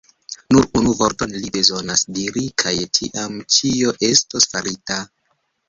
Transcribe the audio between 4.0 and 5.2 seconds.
estos farita.